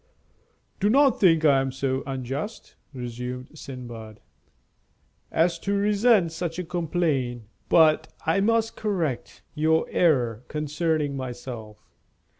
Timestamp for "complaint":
6.63-7.43